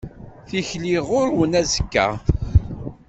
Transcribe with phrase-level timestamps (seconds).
[0.47, 2.07] Tikli ɣur-wen azekka.